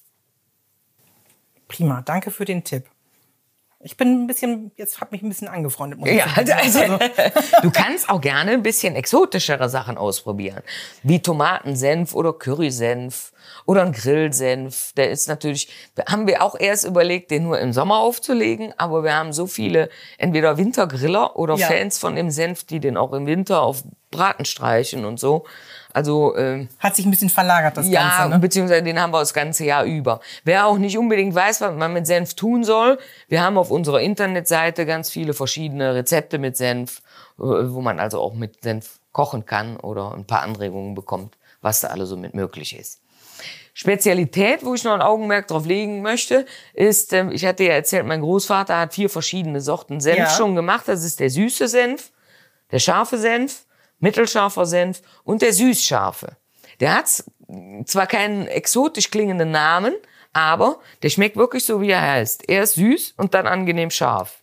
[1.68, 2.84] Prima, danke für den Tipp.
[3.84, 5.98] Ich bin ein bisschen, jetzt habe mich ein bisschen angefreundet.
[6.00, 6.50] Muss ich Ja, sagen.
[6.52, 6.80] also,
[7.62, 10.62] du kannst auch gerne ein bisschen exotischere Sachen ausprobieren,
[11.02, 13.32] wie Tomatensenf oder Currysenf
[13.66, 14.92] oder ein Grillsenf.
[14.96, 15.68] Der ist natürlich,
[16.08, 19.90] haben wir auch erst überlegt, den nur im Sommer aufzulegen, aber wir haben so viele
[20.16, 21.66] entweder Wintergriller oder Ja.
[21.66, 23.82] Fans von dem Senf, die den auch im Winter auf
[24.14, 25.44] Bratenstreichen und so.
[25.92, 28.34] Also ähm, Hat sich ein bisschen verlagert, das ja, Ganze.
[28.34, 28.38] Ne?
[28.40, 30.20] beziehungsweise den haben wir das ganze Jahr über.
[30.42, 32.98] Wer auch nicht unbedingt weiß, was man mit Senf tun soll,
[33.28, 36.98] wir haben auf unserer Internetseite ganz viele verschiedene Rezepte mit Senf,
[37.38, 41.80] äh, wo man also auch mit Senf kochen kann oder ein paar Anregungen bekommt, was
[41.80, 43.00] da alles so mit möglich ist.
[43.72, 48.06] Spezialität, wo ich noch ein Augenmerk drauf legen möchte, ist, ähm, ich hatte ja erzählt,
[48.06, 50.30] mein Großvater hat vier verschiedene Sorten Senf Ja.
[50.30, 50.84] schon gemacht.
[50.86, 52.10] Das ist der süße Senf,
[52.70, 53.64] der scharfe Senf,
[54.04, 56.36] mittelscharfer Senf und der süßscharfe.
[56.80, 57.08] Der hat
[57.86, 59.94] zwar keinen exotisch klingenden Namen,
[60.32, 62.48] aber der schmeckt wirklich so, wie er heißt.
[62.48, 64.38] Er ist süß und dann angenehm scharf.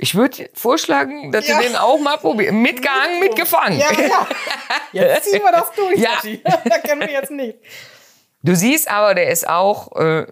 [0.00, 1.56] Ich würde vorschlagen, dass Ja.
[1.58, 2.62] du den auch mal probieren.
[2.62, 3.78] Mitgehangen, mitgefangen.
[3.80, 4.28] Ja, ja.
[4.92, 6.20] Jetzt ziehen wir das durch, Ja.
[6.64, 7.58] Da kennen wir jetzt nicht.
[8.44, 10.26] Du siehst aber, der ist auch äh,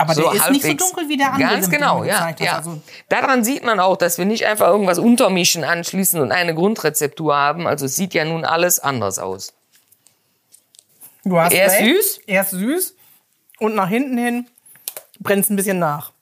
[0.00, 1.50] Aber so der ist nicht so halbwegs- dunkel wie der andere.
[1.50, 2.34] Ganz genau, ja.
[2.38, 2.56] ja.
[2.56, 7.36] Also, Daran sieht man auch, dass wir nicht einfach irgendwas untermischen, anschließen und eine Grundrezeptur
[7.36, 7.66] haben.
[7.66, 9.52] Also es sieht ja nun alles anders aus.
[11.24, 11.96] du hast Er ist recht.
[11.96, 12.20] süß.
[12.26, 12.94] Er ist süß.
[13.58, 14.46] Und nach hinten hin
[15.18, 16.12] brennt es ein bisschen nach.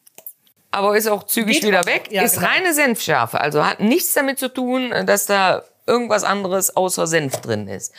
[0.71, 2.09] Aber ist auch zügig Geht wieder weg.
[2.11, 2.49] Ja, ist genau.
[2.49, 3.41] reine Senfschärfe.
[3.41, 7.95] Also hat nichts damit zu tun, dass da irgendwas anderes außer Senf drin ist.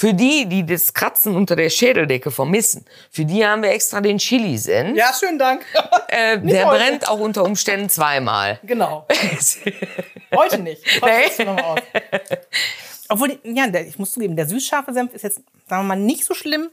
[0.00, 4.16] Für die, die das Kratzen unter der Schädeldecke vermissen, für die haben wir extra den
[4.16, 4.96] Chili-Senf.
[4.96, 5.62] Ja, schönen Dank.
[6.08, 6.78] Äh, der heute.
[6.78, 8.58] brennt auch unter Umständen zweimal.
[8.62, 9.06] genau.
[10.34, 10.82] Heute nicht.
[11.02, 12.38] Heute Nee.
[13.10, 16.24] Obwohl, ja, der, ich muss zugeben, der süßscharfe Senf ist jetzt, sagen wir mal, nicht
[16.24, 16.70] so schlimm,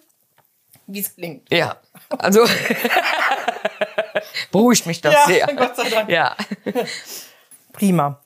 [0.86, 1.52] wie es klingt.
[1.52, 1.76] Ja,
[2.20, 2.46] also
[4.54, 5.48] beruhigt mich das Ja, sehr.
[5.48, 6.10] Gott sei Dank.
[6.10, 6.38] Ja.
[7.74, 8.22] Prima.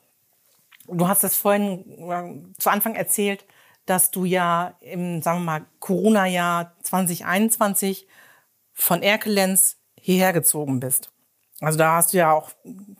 [0.86, 3.44] Du hast es vorhin äh, zu Anfang erzählt,
[3.86, 8.06] dass du ja im, sagen wir mal, Corona-Jahr 2021
[8.72, 11.10] von Erkelenz hierher gezogen bist.
[11.60, 12.50] Also da hast du ja auch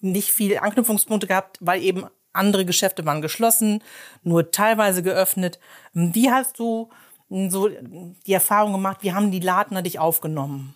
[0.00, 3.82] nicht viele Anknüpfungspunkte gehabt, weil eben andere Geschäfte waren geschlossen,
[4.22, 5.58] nur teilweise geöffnet.
[5.92, 6.90] Wie hast du
[7.28, 10.74] so die Erfahrung gemacht, wie haben die Ladner dich aufgenommen?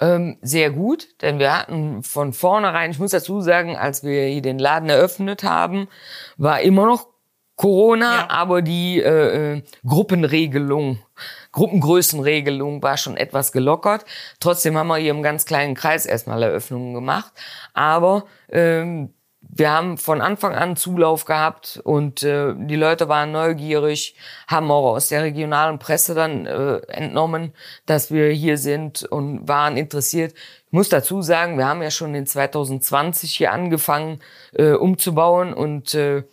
[0.00, 4.42] Ähm, sehr gut, denn wir hatten von vornherein, ich muss dazu sagen, als wir hier
[4.42, 5.88] den Laden eröffnet haben,
[6.36, 7.13] war immer noch
[7.56, 8.30] Corona, Ja.
[8.30, 10.98] aber die äh, äh, Gruppenregelung,
[11.52, 14.04] Gruppengrößenregelung war schon etwas gelockert.
[14.40, 17.32] Trotzdem haben wir hier im ganz kleinen Kreis erstmal Eröffnungen gemacht.
[17.72, 24.16] Aber ähm, wir haben von Anfang an Zulauf gehabt und äh, die Leute waren neugierig,
[24.48, 27.52] haben auch aus der regionalen Presse dann äh, entnommen,
[27.86, 30.32] dass wir hier sind und waren interessiert.
[30.66, 34.18] Ich muss dazu sagen, wir haben ja schon in 2020 hier angefangen
[34.54, 36.24] äh, umzubauen und äh,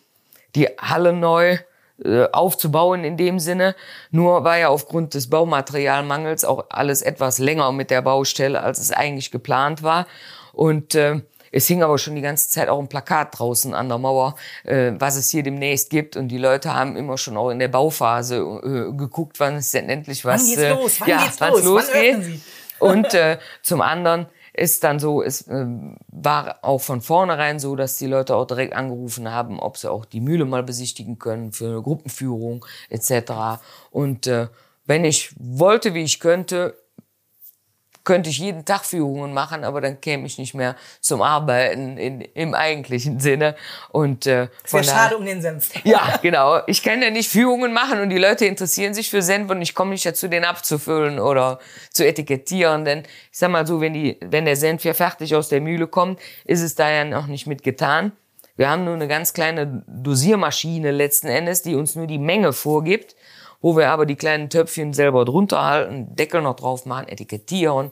[0.56, 1.58] die Halle neu
[2.04, 3.76] äh, aufzubauen in dem Sinne.
[4.10, 8.92] Nur war ja aufgrund des Baumaterialmangels auch alles etwas länger mit der Baustelle, als es
[8.92, 10.08] eigentlich geplant war.
[10.54, 13.98] Und äh, es hing aber schon die ganze Zeit auch ein Plakat draußen an der
[13.98, 16.16] Mauer, äh, was es hier demnächst gibt.
[16.16, 19.90] Und die Leute haben immer schon auch in der Bauphase äh, geguckt, wann es denn
[19.90, 21.02] endlich was, geht's äh, los?
[21.02, 21.52] Wann ja, geht's los?
[21.54, 22.42] Wann losgeht.
[22.80, 25.66] Und äh, zum anderen ist dann so, es äh,
[26.08, 30.06] war auch von vornherein so, dass die Leute auch direkt angerufen haben, ob sie auch
[30.06, 33.62] die Mühle mal besichtigen können für eine Gruppenführung etc.
[33.92, 34.48] Und äh,
[34.86, 36.76] wenn ich wollte, wie ich könnte,
[38.04, 42.22] könnte ich jeden Tag Führungen machen, aber dann käme ich nicht mehr zum Arbeiten in,
[42.22, 43.56] im eigentlichen Sinne.
[43.90, 45.70] Und äh, Wäre von daher- schade um den Senf.
[45.84, 46.62] ja, genau.
[46.68, 49.76] Ich kann ja nicht Führungen machen und die Leute interessieren sich für Senf und ich
[49.76, 51.60] komme nicht dazu, den abzufüllen oder
[51.92, 52.86] zu etikettieren.
[52.86, 53.00] Denn
[53.32, 56.20] ich sag mal so, wenn, die, wenn der Senf ja fertig aus der Mühle kommt,
[56.46, 58.12] ist es da ja noch nicht mit getan.
[58.58, 63.16] Wir haben nur eine ganz kleine Dosiermaschine letzten Endes, die uns nur die Menge vorgibt,
[63.62, 67.92] wo wir aber die kleinen Töpfchen selber drunter halten, Deckel noch drauf machen, etikettieren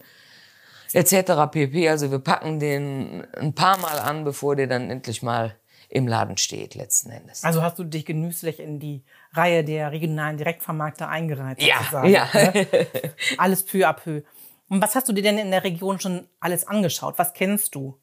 [0.94, 1.32] etc.
[1.52, 1.88] pp.
[1.90, 5.56] Also wir packen den ein paar Mal an, bevor der dann endlich mal
[5.88, 7.44] im Laden steht letzten Endes.
[7.44, 9.04] Also hast du dich genüsslich in die
[9.34, 12.10] Reihe der regionalen Direktvermarkter eingereiht, Ja, sozusagen.
[12.10, 12.28] ja.
[12.34, 12.68] Ne?
[13.38, 14.22] Alles peu à peu.
[14.70, 17.16] Und was hast du dir denn in der Region schon alles angeschaut?
[17.18, 17.98] Was kennst du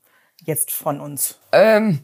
[0.45, 1.39] jetzt von uns?
[1.53, 2.01] Ähm,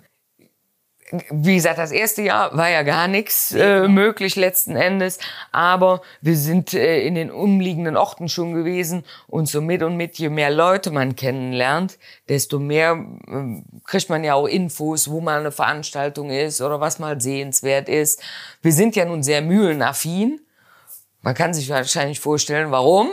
[1.31, 5.19] wie gesagt, das erste Jahr war ja gar nichts äh, möglich letzten Endes,
[5.51, 10.19] aber wir sind äh, in den umliegenden Orten schon gewesen und so mit und mit,
[10.19, 11.99] je mehr Leute man kennenlernt,
[12.29, 16.99] desto mehr ähm, kriegt man ja auch Infos, wo mal eine Veranstaltung ist oder was
[16.99, 18.23] mal sehenswert ist.
[18.63, 20.41] Wir sind ja nun sehr mühlenaffin.
[21.23, 23.09] Man kann sich wahrscheinlich vorstellen, warum.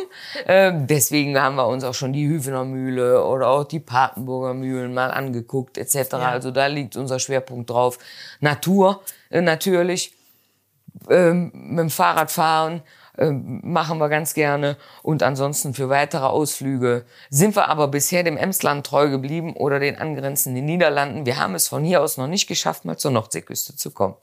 [0.47, 4.93] Ähm, deswegen haben wir uns auch schon die Hüfener Mühle oder auch die Papenburger Mühlen
[4.95, 6.15] mal angeguckt etc.
[6.15, 7.99] Also da liegt unser Schwerpunkt drauf.
[8.39, 10.13] Natur äh, natürlich,
[11.07, 12.81] ähm, mit dem Fahrradfahren
[13.19, 18.37] ähm, machen wir ganz gerne und ansonsten für weitere Ausflüge sind wir aber bisher dem
[18.37, 21.27] Emsland treu geblieben oder den angrenzenden Niederlanden.
[21.27, 24.15] Wir haben es von hier aus noch nicht geschafft, mal zur Nordseeküste zu kommen.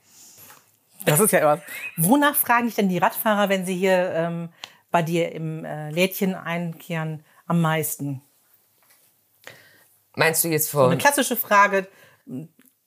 [1.07, 1.63] Das ist ja immer.
[1.97, 4.49] Wonach fragen dich denn die Radfahrer, wenn sie hier ähm,
[4.91, 8.23] bei dir im äh, Lädchen einkehren, am meisten?
[10.15, 11.89] Meinst du jetzt So eine von klassische Frage,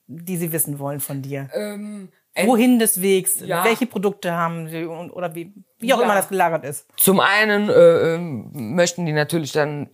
[0.08, 1.50] die sie wissen wollen von dir.
[1.54, 2.10] ähm,
[2.44, 3.40] Wohin des Wegs?
[3.42, 3.64] Ja.
[3.66, 4.86] Welche Produkte haben sie?
[4.86, 6.06] Und, oder wie, wie auch Ja.
[6.06, 6.88] immer das gelagert ist.
[6.98, 9.90] Zum einen äh, ähm, möchten die natürlich dann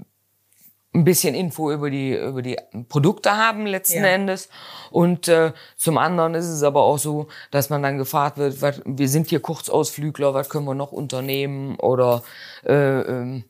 [0.96, 2.58] ein bisschen Info über die über die
[2.90, 4.10] Produkte haben letzten Ja.
[4.10, 4.50] Endes
[4.92, 8.82] und äh, zum anderen ist es aber auch so, dass man dann gefragt wird, was,
[8.86, 12.24] wir sind hier Kurzausflügler, was können wir noch unternehmen oder
[12.66, 13.44] äh, ähm,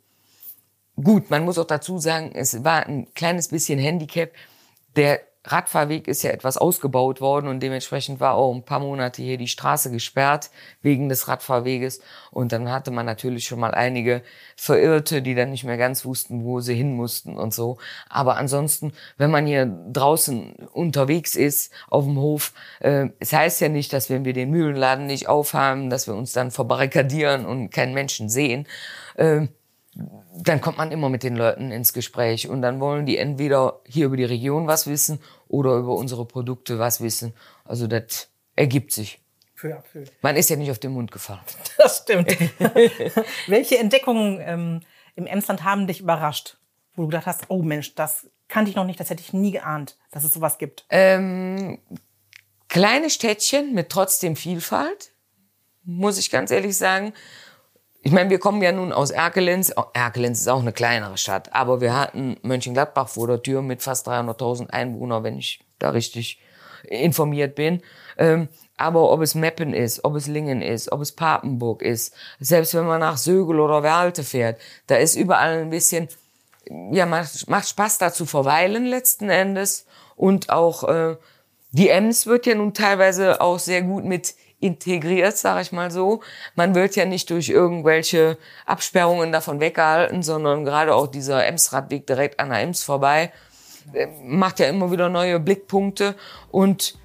[0.95, 4.31] gut, man muss auch dazu sagen, es war ein kleines bisschen Handicap.
[4.95, 9.37] Der Radfahrweg ist ja etwas ausgebaut worden und dementsprechend war auch ein paar Monate hier
[9.37, 10.49] die Straße gesperrt
[10.81, 12.01] wegen des Radfahrweges.
[12.31, 14.23] Und dann hatte man natürlich schon mal einige
[14.55, 17.77] Verirrte, die dann nicht mehr ganz wussten, wo sie hin mussten und so.
[18.09, 23.69] Aber ansonsten, wenn man hier draußen unterwegs ist auf dem Hof, äh, es heißt ja
[23.69, 27.93] nicht, dass wenn wir den Mühlenladen nicht aufhaben, dass wir uns dann verbarrikadieren und keinen
[27.93, 28.67] Menschen sehen.
[29.15, 29.47] Äh,
[29.95, 34.07] dann kommt man immer mit den Leuten ins Gespräch und dann wollen die entweder hier
[34.07, 37.33] über die Region was wissen oder über unsere Produkte was wissen.
[37.63, 39.21] Also das ergibt sich.
[39.55, 40.03] Für, für.
[40.21, 41.39] Man ist ja nicht auf den Mund gefallen.
[41.77, 42.29] Das stimmt.
[43.47, 44.81] Welche Entdeckungen ähm,
[45.15, 46.57] im Emsland haben dich überrascht?
[46.95, 49.51] Wo du gedacht hast, oh Mensch, das kannte ich noch nicht, das hätte ich nie
[49.51, 50.85] geahnt, dass es sowas gibt.
[50.89, 51.79] Ähm,
[52.67, 55.11] kleine Städtchen mit trotzdem Vielfalt,
[55.83, 57.13] muss ich ganz ehrlich sagen.
[58.05, 59.73] Ich meine, wir kommen ja nun aus Erkelenz.
[59.93, 64.07] Erkelenz ist auch eine kleinere Stadt, aber wir hatten Mönchengladbach vor der Tür mit fast
[64.07, 66.39] 300.000 Einwohnern, wenn ich da richtig
[66.83, 67.81] informiert bin.
[68.19, 72.75] Ähm, aber ob es Meppen ist, ob es Lingen ist, ob es Papenburg ist, selbst
[72.75, 76.07] wenn man nach Sögel oder Werlte fährt, da ist überall ein bisschen,
[76.91, 79.87] ja, macht, macht Spaß da zu verweilen letzten Endes.
[80.15, 81.17] Und auch äh,
[81.71, 86.21] die Ems wird ja nun teilweise auch sehr gut mit integriert, sage ich mal so.
[86.55, 92.39] Man wird ja nicht durch irgendwelche Absperrungen davon weggehalten, sondern gerade auch dieser Ems-Radweg direkt
[92.39, 93.31] an der Ems vorbei
[93.93, 96.15] äh, macht ja immer wieder neue Blickpunkte
[96.51, 96.97] und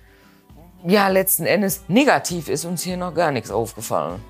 [0.86, 4.22] ja, letzten Endes negativ ist uns hier noch gar nichts aufgefallen.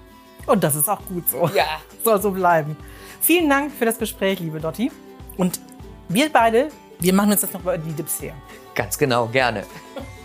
[0.46, 1.48] Und das ist auch gut so.
[1.54, 1.80] Ja.
[2.04, 2.76] Soll so bleiben.
[3.20, 4.90] Vielen Dank für das Gespräch, liebe Dotti.
[5.36, 5.60] Und
[6.08, 8.34] wir beide, wir machen uns das noch bei die Dips her.
[8.74, 9.64] Ganz genau, gerne.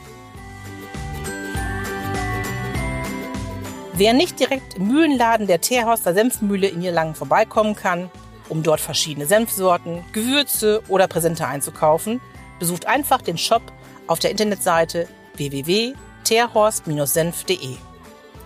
[3.97, 8.11] Wer nicht direkt im Mühlenladen der Teerhorster Senfmühle in Niederlangen vorbeikommen kann,
[8.49, 12.19] um dort verschiedene Senfsorten, Gewürze oder Präsente einzukaufen,
[12.59, 13.61] besucht einfach den Shop
[14.07, 17.77] auf der Internetseite www.teerhorst-senf.de.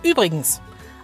[0.04, 0.60] Übrigens,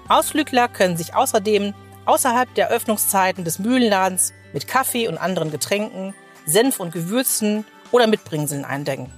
[0.07, 6.79] Ausflügler können sich außerdem außerhalb der Öffnungszeiten des Mühlenladens mit Kaffee und anderen Getränken, Senf
[6.79, 9.13] und Gewürzen oder Mitbringseln eindecken.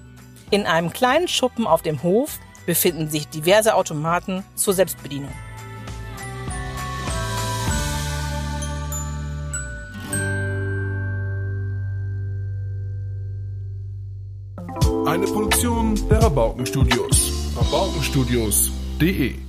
[0.51, 5.33] In einem kleinen Schuppen auf dem Hof befinden sich diverse Automaten zur Selbstbedienung.
[15.07, 17.33] Eine Produktion der Rabaukenstudios.
[17.57, 19.48] Rabaukenstudios.de